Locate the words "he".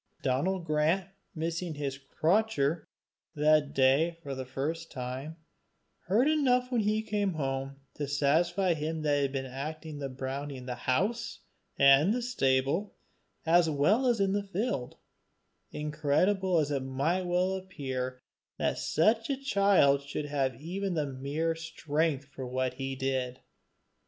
6.81-7.03, 9.17-9.21, 22.73-22.95